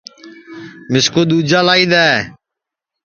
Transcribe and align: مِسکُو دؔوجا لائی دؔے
مِسکُو 0.91 1.21
دؔوجا 1.29 1.59
لائی 1.67 1.85
دؔے 1.91 2.09